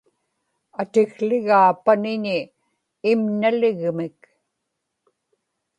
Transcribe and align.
atikłigaa 0.81 1.69
paniñi 1.83 2.37
imnaligmik 3.11 4.17